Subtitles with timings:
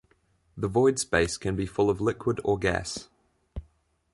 [0.57, 3.07] The void space can be full of liquid or gas.